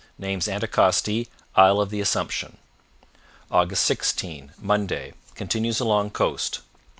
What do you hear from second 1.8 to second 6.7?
the Assumption." 16 Monday Continues along coast.